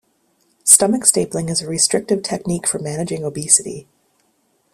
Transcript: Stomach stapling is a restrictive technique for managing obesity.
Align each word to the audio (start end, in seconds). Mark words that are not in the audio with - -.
Stomach 0.63 1.03
stapling 1.03 1.47
is 1.51 1.61
a 1.61 1.67
restrictive 1.69 2.23
technique 2.23 2.65
for 2.65 2.79
managing 2.79 3.23
obesity. 3.23 3.87